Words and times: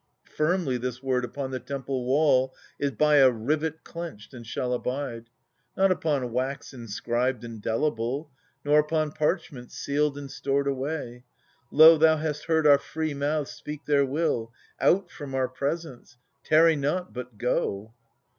Firmly 0.35 0.77
this 0.79 1.03
word 1.03 1.23
upon 1.23 1.51
the 1.51 1.59
temple 1.59 2.05
wall 2.05 2.55
Is 2.79 2.89
by 2.89 3.17
a 3.17 3.29
rivet 3.29 3.83
clenched, 3.83 4.33
and 4.33 4.47
shall 4.47 4.73
abide: 4.73 5.29
Not 5.77 5.91
upon 5.91 6.31
wax 6.31 6.73
inscribed 6.73 7.43
and 7.43 7.61
delible, 7.61 8.31
Nor 8.65 8.79
upon 8.79 9.11
parchment 9.11 9.71
sealed 9.71 10.17
and 10.17 10.31
stored 10.31 10.65
away.— 10.65 11.23
Lo, 11.71 11.99
thou 11.99 12.17
hast 12.17 12.45
heard 12.45 12.65
our 12.65 12.79
free 12.79 13.13
mouths 13.13 13.51
speak 13.51 13.85
their 13.85 14.03
will: 14.03 14.51
Out 14.79 15.11
from 15.11 15.35
our 15.35 15.47
presence— 15.47 16.17
tarry 16.45 16.75
not, 16.75 17.13
but 17.13 17.37
go 17.37 17.93